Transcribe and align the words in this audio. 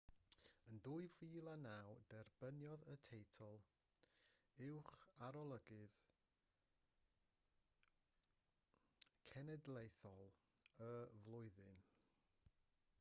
yn 0.73 0.77
2009 0.85 1.91
derbyniodd 2.13 2.85
y 2.93 2.95
teitl 3.07 3.59
uwcharolygydd 4.69 5.99
cenedlaethol 9.33 10.25
y 10.89 10.91
flwyddyn 11.23 11.85